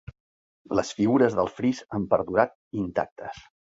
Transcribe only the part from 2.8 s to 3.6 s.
intactes.